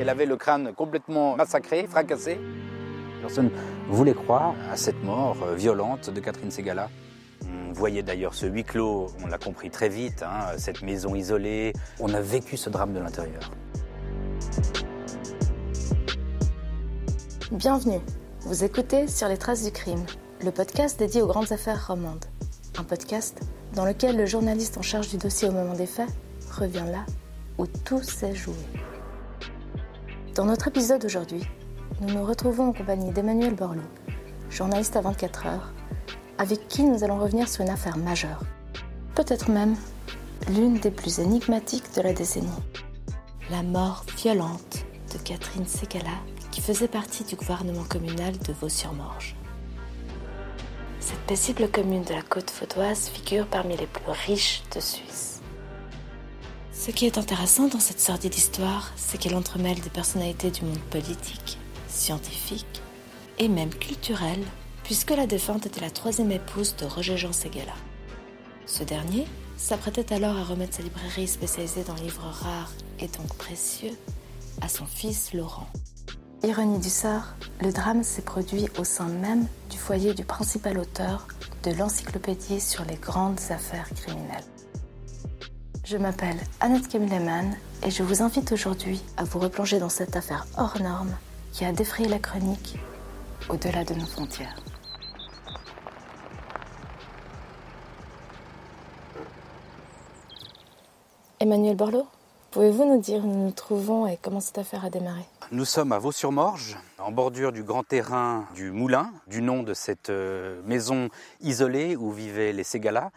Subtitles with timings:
[0.00, 2.40] Elle avait le crâne complètement massacré, fracassé.
[3.20, 3.50] Personne
[3.86, 6.88] voulait croire à cette mort euh, violente de Catherine Segala.
[7.44, 11.74] On voyait d'ailleurs ce huis clos, on l'a compris très vite, hein, cette maison isolée.
[11.98, 13.50] On a vécu ce drame de l'intérieur.
[17.52, 18.00] Bienvenue,
[18.40, 20.06] vous écoutez Sur les traces du crime,
[20.42, 22.24] le podcast dédié aux grandes affaires romandes.
[22.78, 23.38] Un podcast
[23.74, 26.08] dans lequel le journaliste en charge du dossier au moment des faits
[26.50, 27.04] revient là
[27.58, 28.54] où tout s'est joué.
[30.34, 31.42] Dans notre épisode aujourd'hui,
[32.00, 33.82] nous nous retrouvons en compagnie d'Emmanuel Borloo,
[34.48, 35.72] journaliste à 24 heures,
[36.38, 38.44] avec qui nous allons revenir sur une affaire majeure.
[39.16, 39.74] Peut-être même
[40.48, 42.48] l'une des plus énigmatiques de la décennie.
[43.50, 46.16] La mort violente de Catherine Segala,
[46.52, 49.34] qui faisait partie du gouvernement communal de Vaux-sur-Morge.
[51.00, 55.39] Cette paisible commune de la côte vaudoise figure parmi les plus riches de Suisse.
[56.80, 60.80] Ce qui est intéressant dans cette sordide histoire, c'est qu'elle entremêle des personnalités du monde
[60.88, 62.80] politique, scientifique
[63.38, 64.40] et même culturel,
[64.82, 67.74] puisque la défunte était la troisième épouse de Roger Jean Segala.
[68.64, 69.26] Ce dernier
[69.58, 73.92] s'apprêtait alors à remettre sa librairie spécialisée dans livres rares et donc précieux
[74.62, 75.68] à son fils Laurent.
[76.44, 81.28] Ironie du sort, le drame s'est produit au sein même du foyer du principal auteur
[81.62, 84.44] de l'encyclopédie sur les grandes affaires criminelles.
[85.90, 90.46] Je m'appelle Annette Kemileman et je vous invite aujourd'hui à vous replonger dans cette affaire
[90.56, 91.12] hors norme
[91.52, 92.78] qui a défrayé la chronique
[93.48, 94.54] au-delà de nos frontières.
[101.40, 102.06] Emmanuel Borloo,
[102.52, 105.24] pouvez-vous nous dire où nous nous trouvons et comment cette affaire a démarré?
[105.50, 110.10] Nous sommes à Vaux-sur-Morge, en bordure du grand terrain du Moulin, du nom de cette
[110.10, 111.08] euh, maison
[111.40, 113.10] isolée où vivaient les Ségala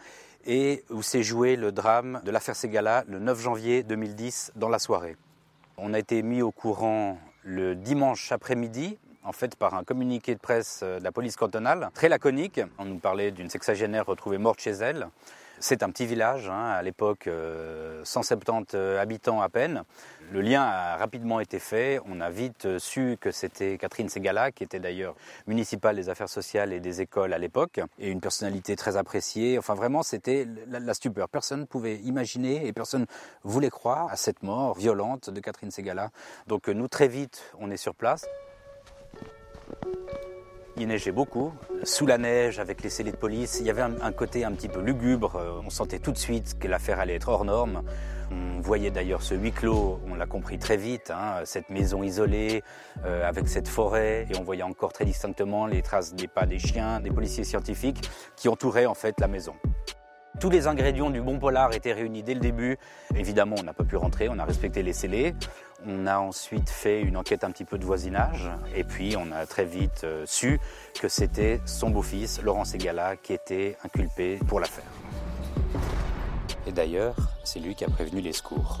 [0.46, 4.78] et où s'est joué le drame de l'affaire Ségala le 9 janvier 2010 dans la
[4.78, 5.16] soirée.
[5.76, 10.40] On a été mis au courant le dimanche après-midi en fait par un communiqué de
[10.40, 12.60] presse de la police cantonale, très laconique.
[12.78, 15.08] On nous parlait d'une sexagénaire retrouvée morte chez elle.
[15.60, 19.84] C'est un petit village, hein, à l'époque euh, 170 habitants à peine.
[20.32, 22.00] Le lien a rapidement été fait.
[22.06, 25.14] On a vite su que c'était Catherine Segala, qui était d'ailleurs
[25.46, 29.58] municipale des affaires sociales et des écoles à l'époque, et une personnalité très appréciée.
[29.58, 31.28] Enfin, vraiment, c'était la, stupeur.
[31.28, 33.06] Personne ne pouvait imaginer et personne
[33.42, 36.10] voulait croire à cette mort violente de Catherine Segala.
[36.46, 38.26] Donc, nous, très vite, on est sur place.
[40.76, 41.52] Il neigeait beaucoup,
[41.84, 43.58] sous la neige, avec les scellés de police.
[43.60, 45.40] Il y avait un, côté un petit peu lugubre.
[45.64, 47.82] On sentait tout de suite que l'affaire allait être hors norme.
[48.32, 52.64] On voyait d'ailleurs ce huis clos, on l'a compris très vite, hein, cette maison isolée,
[53.04, 54.26] euh, avec cette forêt.
[54.30, 58.08] Et on voyait encore très distinctement les traces des pas des chiens, des policiers scientifiques
[58.34, 59.54] qui entouraient en fait la maison.
[60.40, 62.76] Tous les ingrédients du bon polar étaient réunis dès le début.
[63.14, 65.34] Évidemment, on n'a pas pu rentrer, on a respecté les scellés.
[65.86, 68.50] On a ensuite fait une enquête un petit peu de voisinage.
[68.74, 70.58] Et puis, on a très vite euh, su
[71.00, 74.84] que c'était son beau-fils, Laurent Segala, qui était inculpé pour l'affaire.
[76.66, 77.14] Et d'ailleurs,
[77.44, 78.78] c'est lui qui a prévenu les secours.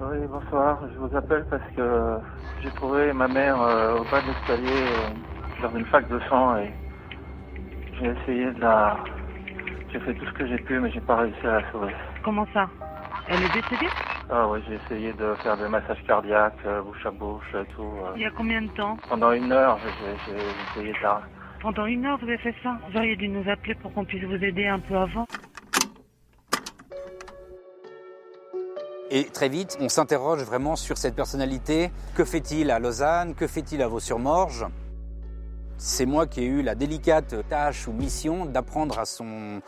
[0.00, 0.80] Oui, bonsoir.
[0.92, 2.18] Je vous appelle parce que
[2.62, 6.56] j'ai trouvé ma mère euh, au bas de l'escalier euh, lors d'une fac de sang
[6.56, 6.72] et
[8.02, 8.96] j'ai essayé de la.
[9.92, 11.92] J'ai fait tout ce que j'ai pu, mais j'ai pas réussi à la sauver.
[12.24, 12.68] Comment ça?
[13.28, 13.90] Elle est décédée?
[14.30, 17.82] Ah oui, j'ai essayé de faire des massages cardiaques, euh, bouche à bouche et tout.
[17.82, 18.12] euh.
[18.16, 18.96] Il y a combien de temps?
[19.08, 19.90] Pendant une heure, j'ai
[20.32, 21.20] j'ai- j'ai essayé de la.
[21.60, 22.76] Pendant une heure, vous avez fait ça?
[22.90, 25.26] Vous auriez dû nous appeler pour qu'on puisse vous aider un peu avant.
[29.10, 31.90] Et très vite, on s'interroge vraiment sur cette personnalité.
[32.16, 33.34] Que fait-il à Lausanne?
[33.34, 34.66] Que fait-il à Vaux-sur-Morge
[35.84, 39.60] C'est moi qui ai eu la délicate tâche ou mission d'apprendre à son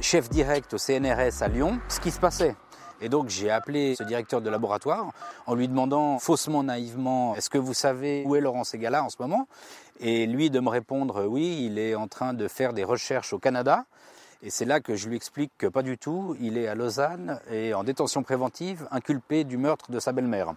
[0.00, 2.56] chef direct au CNRS à Lyon ce qui se passait.
[3.02, 5.12] Et donc j'ai appelé ce directeur de laboratoire
[5.46, 9.16] en lui demandant faussement, naïvement, est-ce que vous savez où est Laurent Segala en ce
[9.20, 9.48] moment?
[10.00, 13.38] Et lui de me répondre, oui, il est en train de faire des recherches au
[13.38, 13.84] Canada.
[14.42, 17.38] Et c'est là que je lui explique que pas du tout, il est à Lausanne
[17.50, 20.54] et en détention préventive, inculpé du meurtre de sa belle-mère.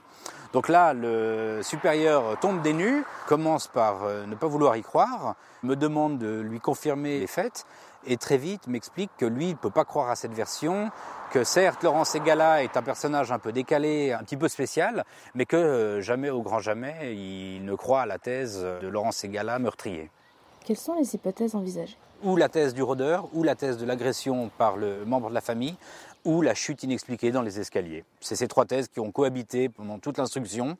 [0.53, 5.35] Donc là, le supérieur tombe des nues, commence par euh, ne pas vouloir y croire,
[5.63, 7.65] me demande de lui confirmer les faits
[8.05, 10.89] et très vite m'explique que lui ne peut pas croire à cette version,
[11.31, 15.03] que certes Laurent Segala est un personnage un peu décalé, un petit peu spécial,
[15.35, 19.11] mais que euh, jamais au grand jamais il ne croit à la thèse de Laurent
[19.11, 20.09] Segala meurtrier.
[20.65, 21.97] Quelles sont les hypothèses envisagées?
[22.23, 25.41] Ou la thèse du rôdeur, ou la thèse de l'agression par le membre de la
[25.41, 25.75] famille,
[26.25, 28.05] ou la chute inexpliquée dans les escaliers.
[28.21, 30.77] C'est ces trois thèses qui ont cohabité pendant toute l'instruction,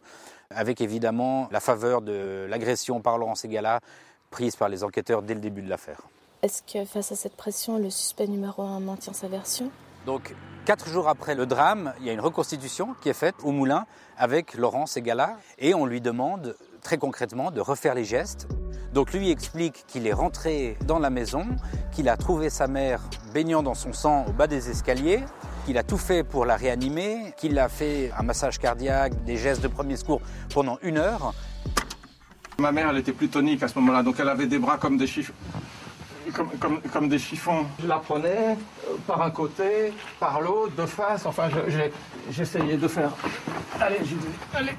[0.49, 3.81] avec évidemment la faveur de l'agression par Laurent Segala
[4.29, 6.01] prise par les enquêteurs dès le début de l'affaire.
[6.41, 9.69] Est-ce que face à cette pression, le suspect numéro un maintient sa version?
[10.05, 10.35] Donc,
[10.65, 13.85] quatre jours après le drame, il y a une reconstitution qui est faite au moulin
[14.17, 18.47] avec Laurent Segala et on lui demande très concrètement de refaire les gestes.
[18.93, 21.47] Donc lui explique qu'il est rentré dans la maison,
[21.91, 23.01] qu'il a trouvé sa mère
[23.33, 25.21] baignant dans son sang au bas des escaliers,
[25.65, 29.63] qu'il a tout fait pour la réanimer, qu'il a fait un massage cardiaque, des gestes
[29.63, 30.21] de premier secours
[30.53, 31.33] pendant une heure.
[32.59, 34.97] Ma mère, elle était plus tonique à ce moment-là, donc elle avait des bras comme
[34.97, 35.33] des chiffres
[36.31, 37.65] comme, comme, des chiffons.
[37.81, 38.57] Je la prenais
[38.87, 41.25] euh, par un côté, par l'autre, de face.
[41.25, 41.49] Enfin,
[42.31, 43.11] j'essayais de faire.
[43.79, 43.99] Allez,
[44.53, 44.71] allez,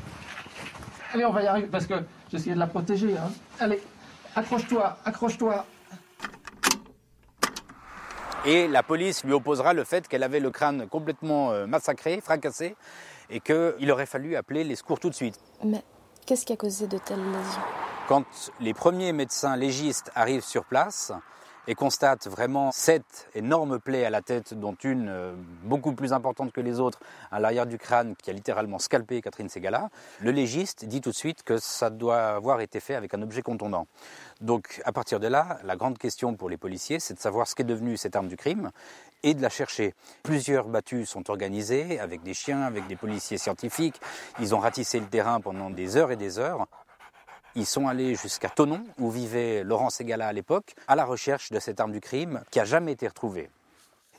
[1.12, 1.94] allez, on va y arriver parce que
[2.32, 3.14] j'essayais de la protéger.
[3.16, 3.30] Hein.
[3.60, 3.80] Allez,
[4.34, 5.66] accroche-toi, accroche-toi.
[8.46, 12.76] Et la police lui opposera le fait qu'elle avait le crâne complètement euh, massacré, fracassé,
[13.30, 15.40] et qu'il aurait fallu appeler les secours tout de suite.
[15.64, 15.82] Mais
[16.26, 17.62] qu'est-ce qui a causé de telles lésions?
[18.06, 18.24] Quand
[18.60, 21.10] les premiers médecins légistes arrivent sur place,
[21.66, 26.52] et constate vraiment sept énormes plaies à la tête, dont une euh, beaucoup plus importante
[26.52, 27.00] que les autres
[27.30, 29.90] à l'arrière du crâne qui a littéralement scalpé Catherine Segala,
[30.20, 33.42] le légiste dit tout de suite que ça doit avoir été fait avec un objet
[33.42, 33.86] contondant.
[34.40, 37.54] Donc à partir de là, la grande question pour les policiers, c'est de savoir ce
[37.54, 38.70] qu'est devenu cette arme du crime
[39.22, 39.94] et de la chercher.
[40.22, 44.00] Plusieurs battues sont organisées avec des chiens, avec des policiers scientifiques.
[44.38, 46.66] Ils ont ratissé le terrain pendant des heures et des heures.
[47.56, 51.60] Ils sont allés jusqu'à Tonon, où vivait Laurent Segala à l'époque, à la recherche de
[51.60, 53.48] cette arme du crime qui n'a jamais été retrouvée.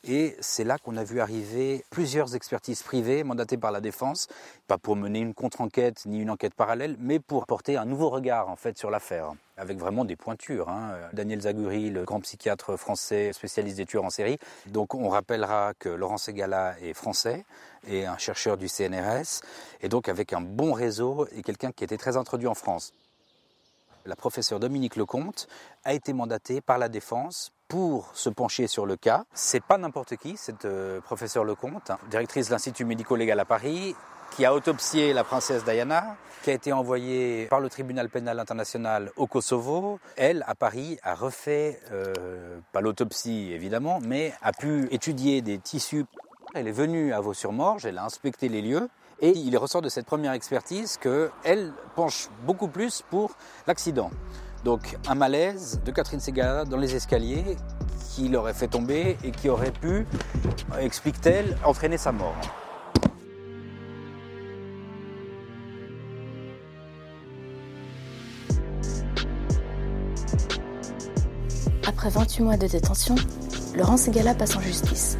[0.07, 4.29] Et c'est là qu'on a vu arriver plusieurs expertises privées mandatées par la défense,
[4.67, 8.47] pas pour mener une contre-enquête ni une enquête parallèle, mais pour porter un nouveau regard
[8.47, 10.69] en fait sur l'affaire, avec vraiment des pointures.
[10.69, 10.93] Hein.
[11.11, 14.37] Daniel Zaguri, le grand psychiatre français spécialiste des tueurs en série.
[14.67, 17.43] Donc on rappellera que Laurent Segala est français
[17.87, 19.41] et un chercheur du CNRS,
[19.81, 22.93] et donc avec un bon réseau et quelqu'un qui était très introduit en France
[24.05, 25.47] la professeure Dominique Lecomte
[25.83, 29.25] a été mandatée par la défense pour se pencher sur le cas.
[29.33, 33.95] C'est pas n'importe qui, cette euh, professeure Lecomte, hein, directrice de l'Institut médico-légal à Paris,
[34.31, 39.11] qui a autopsié la princesse Diana, qui a été envoyée par le tribunal pénal international
[39.15, 39.99] au Kosovo.
[40.15, 46.05] Elle, à Paris, a refait, euh, pas l'autopsie évidemment, mais a pu étudier des tissus.
[46.53, 48.89] Elle est venue à Vaux-sur-Morge, elle a inspecté les lieux
[49.19, 53.31] et il ressort de cette première expertise qu'elle penche beaucoup plus pour
[53.67, 54.11] l'accident.
[54.63, 57.55] Donc un malaise de Catherine Segala dans les escaliers
[58.13, 60.07] qui l'aurait fait tomber et qui aurait pu,
[60.79, 62.35] explique-t-elle, entraîner sa mort.
[71.87, 73.15] Après 28 mois de détention,
[73.75, 75.17] Laurent Segala passe en justice.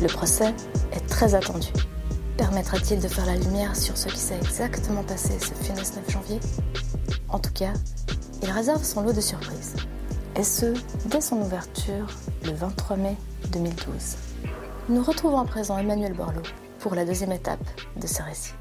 [0.00, 0.54] Le procès
[0.92, 1.68] est très attendu.
[2.40, 6.40] Permettra-t-il de faire la lumière sur ce qui s'est exactement passé ce funeste 9 janvier?
[7.28, 7.74] En tout cas,
[8.42, 9.76] il réserve son lot de surprises.
[10.36, 10.72] Et ce,
[11.04, 12.06] dès son ouverture,
[12.46, 13.16] le 23 mai
[13.52, 14.16] 2012.
[14.88, 16.40] Nous retrouvons à présent Emmanuel Borloo
[16.78, 17.60] pour la deuxième étape
[18.00, 18.54] de ce récit.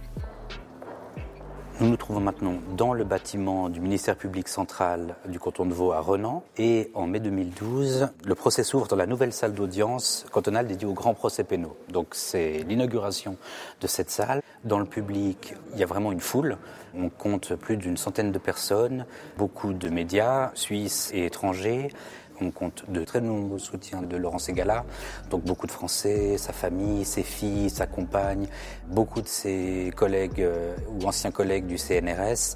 [1.81, 5.93] Nous nous trouvons maintenant dans le bâtiment du ministère public central du canton de Vaud
[5.93, 6.43] à Renan.
[6.57, 10.93] Et en mai 2012, le procès s'ouvre dans la nouvelle salle d'audience cantonale dédiée aux
[10.93, 11.77] grands procès pénaux.
[11.87, 13.37] Donc c'est l'inauguration
[13.79, 14.41] de cette salle.
[14.65, 16.57] Dans le public, il y a vraiment une foule.
[16.93, 19.05] On compte plus d'une centaine de personnes,
[19.37, 21.93] beaucoup de médias, suisses et étrangers.
[22.41, 24.85] On compte de très nombreux soutiens de Laurent Segala,
[25.29, 28.47] donc beaucoup de Français, sa famille, ses filles, sa compagne,
[28.87, 32.55] beaucoup de ses collègues euh, ou anciens collègues du CNRS.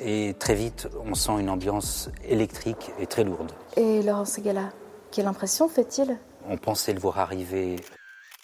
[0.00, 3.52] Et très vite, on sent une ambiance électrique et très lourde.
[3.76, 4.70] Et Laurent Segala,
[5.10, 6.18] quelle impression fait-il?
[6.48, 7.76] On pensait le voir arriver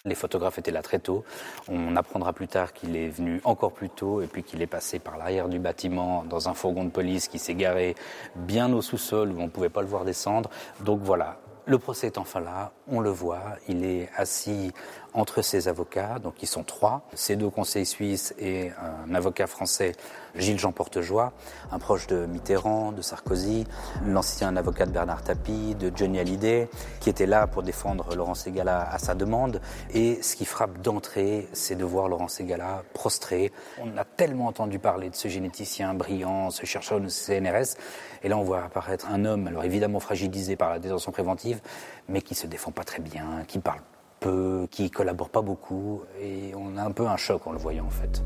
[0.07, 1.23] les photographes étaient là très tôt.
[1.67, 4.99] On apprendra plus tard qu'il est venu encore plus tôt et puis qu'il est passé
[4.99, 7.95] par l'arrière du bâtiment dans un fourgon de police qui s'est garé
[8.35, 10.49] bien au sous-sol où on ne pouvait pas le voir descendre.
[10.81, 14.71] Donc voilà, le procès est enfin là, on le voit, il est assis
[15.17, 18.71] entre ses avocats, donc ils sont trois, ces deux conseils suisses et
[19.07, 19.93] un avocat français,
[20.35, 21.33] Gilles Jean Portejoie,
[21.71, 23.65] un proche de Mitterrand, de Sarkozy,
[24.05, 26.69] l'ancien avocat de Bernard Tapie, de Johnny Hallyday,
[26.99, 29.59] qui était là pour défendre Laurent Segala à sa demande.
[29.91, 33.51] Et ce qui frappe d'entrée, c'est de voir Laurent Segala prostré.
[33.81, 37.75] On a tellement entendu parler de ce généticien brillant, ce chercheur de CNRS,
[38.21, 41.59] et là on voit apparaître un homme, alors évidemment fragilisé par la détention préventive,
[42.07, 43.81] mais qui se défend pas très bien, qui parle
[44.27, 47.85] peu, qui collabore pas beaucoup, et on a un peu un choc en le voyant
[47.85, 48.21] en fait.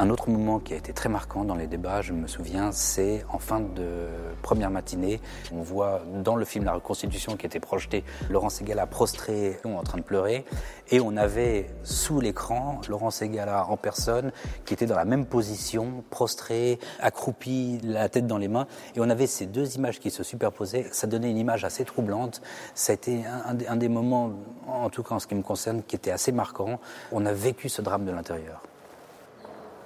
[0.00, 3.24] Un autre moment qui a été très marquant dans les débats, je me souviens, c'est
[3.32, 4.06] en fin de
[4.42, 5.20] première matinée.
[5.52, 9.98] On voit dans le film La Reconstitution qui était projeté Laurent Segala prostré en train
[9.98, 10.44] de pleurer.
[10.92, 14.30] Et on avait sous l'écran Laurent Segala en personne
[14.64, 18.68] qui était dans la même position, prostré, accroupi, la tête dans les mains.
[18.94, 20.86] Et on avait ces deux images qui se superposaient.
[20.92, 22.40] Ça donnait une image assez troublante.
[22.76, 24.30] Ça a été un, un des moments,
[24.68, 26.78] en tout cas en ce qui me concerne, qui était assez marquant.
[27.10, 28.62] On a vécu ce drame de l'intérieur.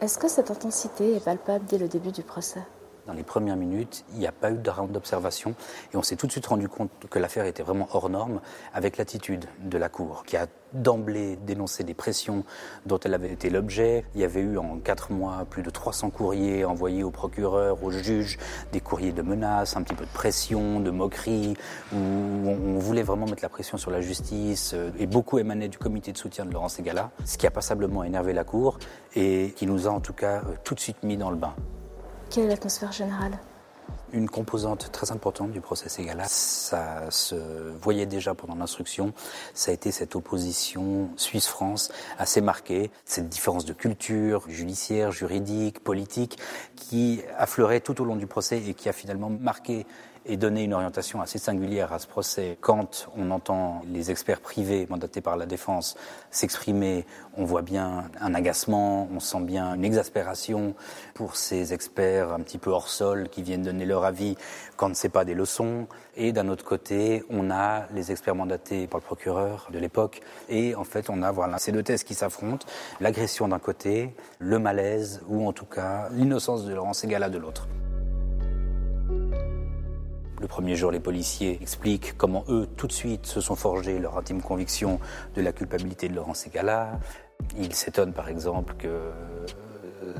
[0.03, 2.65] Est-ce que cette intensité est palpable dès le début du procès?
[3.07, 5.55] Dans les premières minutes, il n'y a pas eu de round d'observation
[5.93, 8.41] et on s'est tout de suite rendu compte que l'affaire était vraiment hors norme
[8.73, 12.45] avec l'attitude de la Cour qui a d'emblée dénoncé des pressions
[12.87, 14.05] dont elle avait été l'objet.
[14.15, 17.91] Il y avait eu en quatre mois plus de 300 courriers envoyés aux procureurs, aux
[17.91, 18.39] juges,
[18.73, 21.55] des courriers de menaces, un petit peu de pression, de moquerie,
[21.93, 25.79] où on voulait vraiment mettre la pression sur la justice euh, et beaucoup émanait du
[25.79, 28.79] comité de soutien de Laurent Segala, ce qui a passablement énervé la Cour
[29.15, 31.55] et qui nous a en tout cas euh, tout de suite mis dans le bain.
[32.33, 33.39] Quelle est l'atmosphère générale?
[34.15, 37.35] Une composante très importante du procès Ségala, ça se
[37.83, 39.13] voyait déjà pendant l'instruction,
[39.53, 46.39] ça a été cette opposition Suisse-France assez marquée, cette différence de culture judiciaire, juridique, politique,
[46.75, 49.87] qui affleurait tout au long du procès et qui a finalement marqué
[50.27, 52.57] et donner une orientation assez singulière à ce procès.
[52.61, 55.97] Quand on entend les experts privés mandatés par la défense
[56.31, 57.05] s'exprimer,
[57.37, 60.75] on voit bien un agacement, on sent bien une exaspération
[61.15, 64.37] pour ces experts un petit peu hors sol qui viennent donner leur avis
[64.77, 65.87] quand ce n'est pas des leçons.
[66.17, 70.21] Et d'un autre côté, on a les experts mandatés par le procureur de l'époque.
[70.49, 72.67] Et en fait, on a voilà, ces deux thèses qui s'affrontent.
[73.01, 77.67] L'agression d'un côté, le malaise, ou en tout cas l'innocence de Laurent Ségala de l'autre.
[80.43, 84.19] Le premier jour, les policiers expliquent comment eux, tout de suite, se sont forgés leur
[84.19, 84.99] intime conviction
[85.37, 86.99] de la culpabilité de Laurent Segala.
[87.57, 89.47] Ils s'étonnent, par exemple, que euh,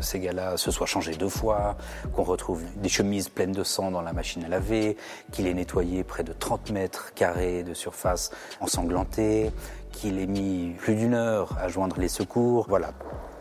[0.01, 1.77] Segala se soit changé deux fois,
[2.15, 4.97] qu'on retrouve des chemises pleines de sang dans la machine à laver,
[5.33, 9.51] qu'il ait nettoyé près de 30 mètres carrés de surface ensanglantée,
[9.91, 12.67] qu'il ait mis plus d'une heure à joindre les secours.
[12.69, 12.93] Voilà.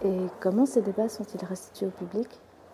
[0.04, 2.28] Et comment ces débats sont-ils restitués au public?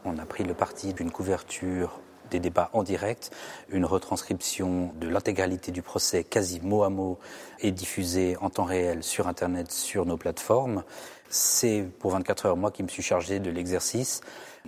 [0.06, 2.00] On a pris le parti d'une couverture
[2.30, 3.32] des débats en direct.
[3.70, 7.20] Une retranscription de l'intégralité du procès, quasi mot à mot,
[7.60, 10.84] est diffusée en temps réel sur Internet, sur nos plateformes.
[11.30, 14.22] C'est pour 24 heures, moi qui me suis chargé de l'exercice.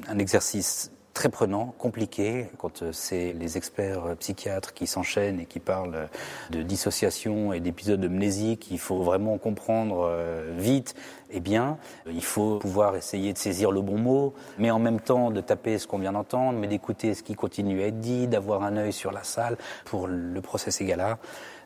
[0.07, 5.45] Un exercice très prenant, compliqué, quand euh, c'est les experts euh, psychiatres qui s'enchaînent et
[5.45, 6.07] qui parlent euh,
[6.49, 10.09] de dissociation et d'épisodes mnésiques, il faut vraiment comprendre
[10.57, 10.95] vite
[11.29, 11.77] et bien.
[12.09, 15.77] Il faut pouvoir essayer de saisir le bon mot, mais en même temps de taper
[15.77, 18.93] ce qu'on vient d'entendre, mais d'écouter ce qui continue à être dit, d'avoir un œil
[18.93, 19.57] sur la salle.
[19.83, 21.17] Pour le procès Ségala,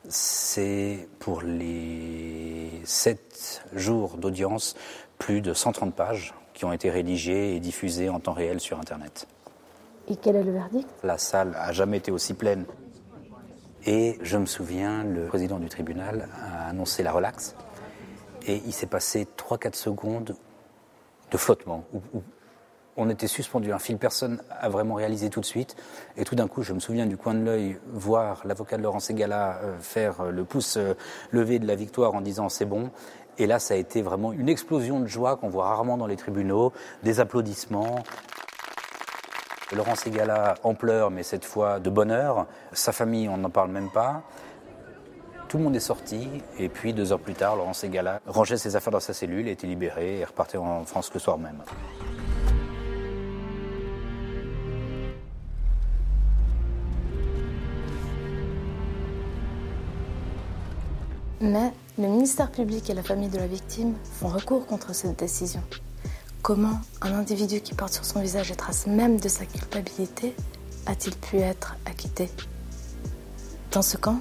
[0.10, 4.74] c'est pour les sept jours d'audience
[5.20, 9.28] plus de 130 pages qui ont été rédigées et diffusées en temps réel sur Internet.
[10.08, 10.90] Et quel est le verdict?
[11.04, 12.66] La salle a jamais été aussi pleine.
[13.86, 17.56] Et je me souviens, le président du tribunal a annoncé la relaxe.
[18.46, 20.36] Et il s'est passé 3-4 secondes
[21.32, 22.22] de flottement, où,
[22.96, 25.76] on était suspendu un fil, personne a vraiment réalisé tout de suite.
[26.16, 29.00] Et tout d'un coup, je me souviens du coin de l'œil voir l'avocat de Laurent
[29.00, 30.94] Segala euh, faire le pouce euh,
[31.32, 32.92] levé de la victoire en disant c'est bon.
[33.40, 36.18] Et là, ça a été vraiment une explosion de joie qu'on voit rarement dans les
[36.18, 38.04] tribunaux, des applaudissements.
[39.76, 42.48] Laurent Ségala en pleurs, mais cette fois de bonheur.
[42.72, 44.22] Sa famille, on n'en parle même pas.
[45.48, 48.76] Tout le monde est sorti, et puis deux heures plus tard, Laurent Ségala rangeait ses
[48.76, 51.62] affaires dans sa cellule, était libéré et repartait en France le soir même.
[61.40, 65.62] Mais le ministère public et la famille de la victime font recours contre cette décision.
[66.44, 70.36] Comment un individu qui porte sur son visage les traces même de sa culpabilité
[70.86, 72.30] a-t-il pu être acquitté?
[73.72, 74.20] Dans ce camp,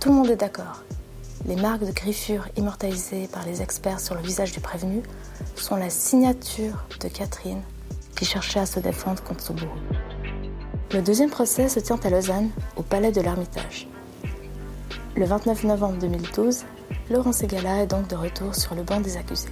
[0.00, 0.82] tout le monde est d'accord.
[1.46, 5.04] Les marques de griffure immortalisées par les experts sur le visage du prévenu
[5.54, 7.62] sont la signature de Catherine
[8.16, 9.70] qui cherchait à se défendre contre son bourreau.
[10.92, 13.86] Le deuxième procès se tient à Lausanne, au palais de l'Ermitage.
[15.14, 16.64] Le 29 novembre 2012,
[17.08, 19.48] Laurent Segala est donc de retour sur le banc des accusés.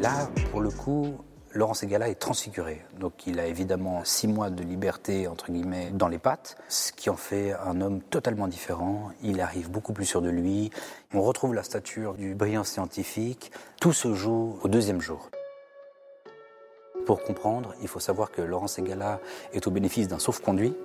[0.00, 1.18] Là, pour le coup,
[1.54, 2.82] Laurent Segala est transfiguré.
[3.00, 7.10] Donc il a évidemment six mois de liberté, entre guillemets, dans les pattes, ce qui
[7.10, 9.10] en fait un homme totalement différent.
[9.24, 10.70] Il arrive beaucoup plus sûr de lui.
[11.12, 13.50] On retrouve la stature du brillant scientifique.
[13.80, 15.30] Tout se joue au deuxième jour.
[17.08, 19.18] Pour comprendre, il faut savoir que Laurent Segala
[19.54, 20.76] est au bénéfice d'un sauf-conduit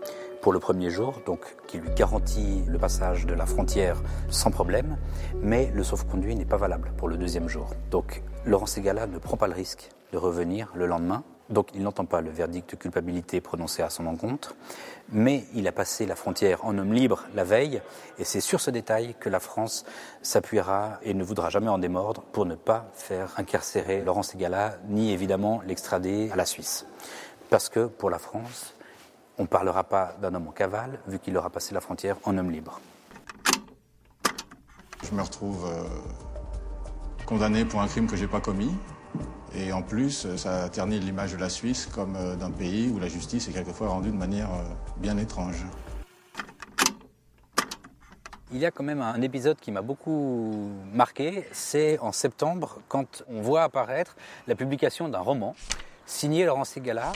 [0.41, 4.95] pour le premier jour, donc qui lui garantit le passage de la frontière sans problème,
[5.41, 7.71] mais le sauf-conduit n'est pas valable pour le deuxième jour.
[7.91, 12.05] Donc Laurent Segala ne prend pas le risque de revenir le lendemain donc il n'entend
[12.05, 14.55] pas le verdict de culpabilité prononcé à son encontre,
[15.11, 17.81] mais il a passé la frontière en homme libre la veille,
[18.17, 19.85] et c'est sur ce détail que la France
[20.21, 25.11] s'appuiera et ne voudra jamais en démordre pour ne pas faire incarcérer Laurent Segala, ni
[25.11, 26.85] évidemment l'extrader à la Suisse.
[27.49, 28.73] Parce que pour la France,
[29.37, 32.37] on ne parlera pas d'un homme en cavale, vu qu'il aura passé la frontière en
[32.37, 32.79] homme libre.
[35.03, 35.83] Je me retrouve euh,
[37.25, 38.73] condamné pour un crime que je n'ai pas commis.
[39.55, 43.07] Et en plus, ça ternit l'image de la Suisse comme euh, d'un pays où la
[43.07, 44.63] justice est quelquefois rendue de manière euh,
[44.97, 45.63] bien étrange.
[48.51, 53.23] Il y a quand même un épisode qui m'a beaucoup marqué, c'est en septembre quand
[53.27, 54.15] on voit apparaître
[54.47, 55.55] la publication d'un roman
[56.05, 57.13] signé Laurent Segala,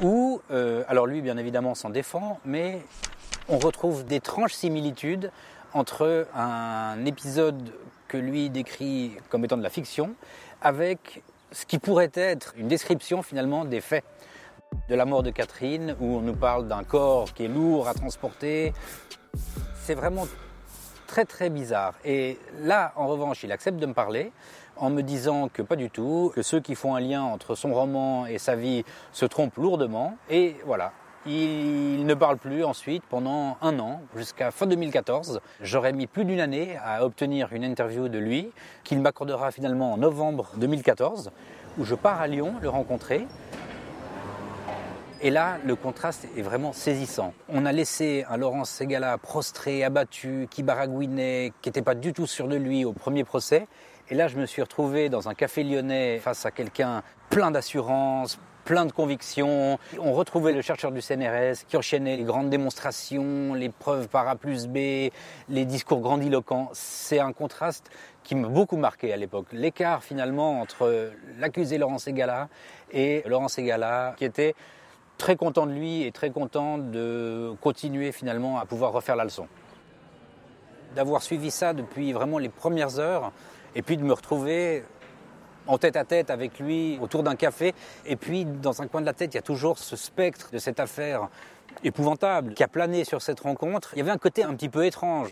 [0.00, 2.82] où, euh, alors lui bien évidemment s'en défend, mais
[3.48, 5.30] on retrouve d'étranges similitudes
[5.74, 7.72] entre un épisode
[8.08, 10.14] que lui décrit comme étant de la fiction
[10.60, 11.22] avec
[11.54, 14.04] ce qui pourrait être une description finalement des faits
[14.88, 17.94] de la mort de Catherine, où on nous parle d'un corps qui est lourd à
[17.94, 18.72] transporter.
[19.82, 20.26] C'est vraiment
[21.06, 21.94] très très bizarre.
[22.04, 24.32] Et là, en revanche, il accepte de me parler
[24.76, 27.72] en me disant que pas du tout, que ceux qui font un lien entre son
[27.72, 30.16] roman et sa vie se trompent lourdement.
[30.28, 30.92] Et voilà,
[31.26, 35.40] il ne parle plus ensuite pendant un an, jusqu'à fin 2014.
[35.62, 38.50] J'aurais mis plus d'une année à obtenir une interview de lui,
[38.82, 41.30] qu'il m'accordera finalement en novembre 2014,
[41.78, 43.26] où je pars à Lyon le rencontrer.
[45.22, 47.32] Et là, le contraste est vraiment saisissant.
[47.48, 52.26] On a laissé un Laurent Segala prostré, abattu, qui baragouinait, qui n'était pas du tout
[52.26, 53.66] sûr de lui au premier procès.
[54.10, 58.38] Et là, je me suis retrouvé dans un café lyonnais face à quelqu'un plein d'assurance,
[58.64, 59.78] plein de convictions.
[59.98, 64.36] On retrouvait le chercheur du CNRS qui enchaînait les grandes démonstrations, les preuves par A
[64.36, 65.10] plus B,
[65.48, 66.70] les discours grandiloquents.
[66.72, 67.90] C'est un contraste
[68.22, 69.46] qui m'a beaucoup marqué à l'époque.
[69.52, 72.48] L'écart finalement entre l'accusé Laurent Segala
[72.92, 74.54] et Laurent Segala qui était
[75.18, 79.46] très content de lui et très content de continuer finalement à pouvoir refaire la leçon.
[80.96, 83.32] D'avoir suivi ça depuis vraiment les premières heures
[83.74, 84.84] et puis de me retrouver
[85.66, 87.74] en tête à tête avec lui autour d'un café.
[88.06, 90.58] Et puis, dans un coin de la tête, il y a toujours ce spectre de
[90.58, 91.28] cette affaire
[91.82, 93.90] épouvantable qui a plané sur cette rencontre.
[93.94, 95.30] Il y avait un côté un petit peu étrange.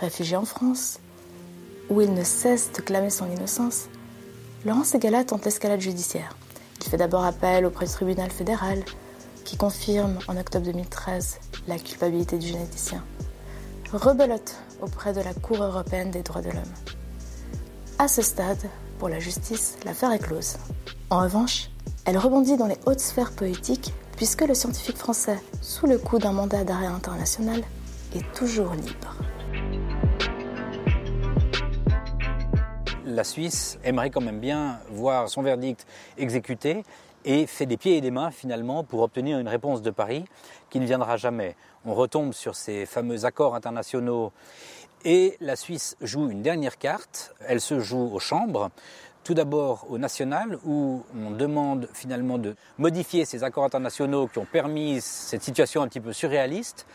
[0.00, 1.00] Réfugié en France,
[1.88, 3.88] où il ne cesse de clamer son innocence,
[4.64, 6.36] Laurent Segala tente l'escalade judiciaire.
[6.80, 8.82] Il fait d'abord appel auprès du tribunal fédéral,
[9.44, 13.04] qui confirme en octobre 2013 la culpabilité du généticien.
[13.92, 16.74] Rebelote auprès de la Cour européenne des droits de l'homme.
[17.98, 18.68] À ce stade,
[18.98, 20.56] pour la justice, l'affaire est close.
[21.10, 21.70] En revanche,
[22.04, 26.32] elle rebondit dans les hautes sphères poétiques puisque le scientifique français, sous le coup d'un
[26.32, 27.62] mandat d'arrêt international,
[28.14, 29.16] est toujours libre.
[33.06, 35.86] La Suisse aimerait quand même bien voir son verdict
[36.18, 36.84] exécuté
[37.24, 40.24] et fait des pieds et des mains finalement pour obtenir une réponse de Paris
[40.70, 41.56] qui ne viendra jamais.
[41.84, 44.32] On retombe sur ces fameux accords internationaux
[45.04, 47.34] et la Suisse joue une dernière carte.
[47.46, 48.70] Elle se joue aux chambres.
[49.22, 54.44] Tout d'abord au national où on demande finalement de modifier ces accords internationaux qui ont
[54.44, 56.86] permis cette situation un petit peu surréaliste.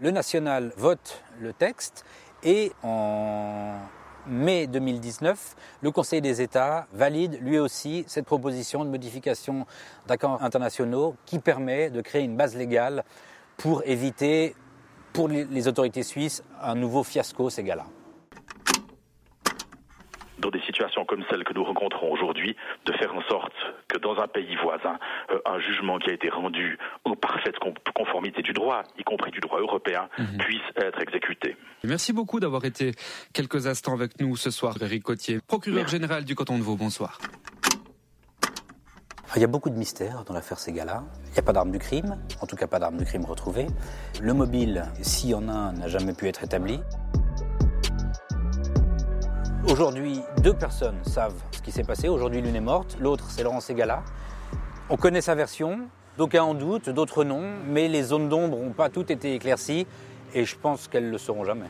[0.00, 2.04] Le national vote le texte
[2.42, 3.78] et en
[4.26, 9.66] mai 2019, le Conseil des États valide lui aussi cette proposition de modification
[10.06, 13.04] d'accords internationaux qui permet de créer une base légale
[13.56, 14.54] pour éviter
[15.18, 17.86] pour les autorités suisses un nouveau fiasco ces gars-là
[20.38, 22.54] dans des situations comme celles que nous rencontrons aujourd'hui,
[22.86, 23.52] de faire en sorte
[23.88, 24.96] que dans un pays voisin,
[25.32, 27.56] euh, un jugement qui a été rendu en parfaite
[27.92, 30.38] conformité du droit, y compris du droit européen, mhm.
[30.38, 31.56] puisse être exécuté.
[31.82, 32.92] Merci beaucoup d'avoir été
[33.32, 36.76] quelques instants avec nous ce soir, Eric Cotier, procureur général du canton de Vaud.
[36.76, 37.18] Bonsoir.
[39.36, 41.04] Il y a beaucoup de mystères dans l'affaire Ségala.
[41.26, 43.66] Il n'y a pas d'arme du crime, en tout cas pas d'arme du crime retrouvée.
[44.20, 46.80] Le mobile, s'il y en a un, n'a jamais pu être établi.
[49.68, 52.08] Aujourd'hui, deux personnes savent ce qui s'est passé.
[52.08, 54.02] Aujourd'hui, l'une est morte, l'autre, c'est Laurent Ségala.
[54.88, 55.80] On connaît sa version,
[56.16, 59.86] d'aucuns en doutent, d'autres non, mais les zones d'ombre n'ont pas toutes été éclaircies
[60.32, 61.68] et je pense qu'elles ne le seront jamais.